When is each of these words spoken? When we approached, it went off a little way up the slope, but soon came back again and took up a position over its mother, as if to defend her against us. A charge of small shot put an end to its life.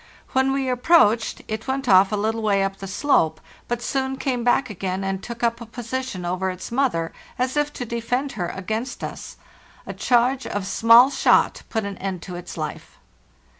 When 0.31 0.51
we 0.51 0.67
approached, 0.67 1.43
it 1.47 1.67
went 1.67 1.87
off 1.87 2.11
a 2.11 2.15
little 2.15 2.41
way 2.41 2.63
up 2.63 2.77
the 2.77 2.87
slope, 2.87 3.39
but 3.67 3.83
soon 3.83 4.17
came 4.17 4.43
back 4.43 4.67
again 4.67 5.03
and 5.03 5.21
took 5.21 5.43
up 5.43 5.61
a 5.61 5.65
position 5.67 6.25
over 6.25 6.49
its 6.49 6.71
mother, 6.71 7.13
as 7.37 7.55
if 7.55 7.71
to 7.73 7.85
defend 7.85 8.31
her 8.31 8.47
against 8.47 9.03
us. 9.03 9.37
A 9.85 9.93
charge 9.93 10.47
of 10.47 10.65
small 10.65 11.11
shot 11.11 11.61
put 11.69 11.83
an 11.85 11.99
end 11.99 12.23
to 12.23 12.35
its 12.35 12.57
life. 12.57 12.97